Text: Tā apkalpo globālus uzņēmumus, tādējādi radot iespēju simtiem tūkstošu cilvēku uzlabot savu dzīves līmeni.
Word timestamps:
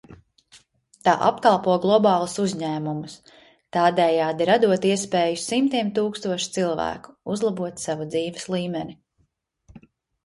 Tā 1.07 1.11
apkalpo 1.25 1.73
globālus 1.83 2.37
uzņēmumus, 2.43 3.13
tādējādi 3.77 4.49
radot 4.53 4.87
iespēju 4.95 5.39
simtiem 5.45 5.93
tūkstošu 5.99 6.53
cilvēku 6.57 7.17
uzlabot 7.37 7.85
savu 7.89 8.11
dzīves 8.17 8.51
līmeni. 8.57 9.01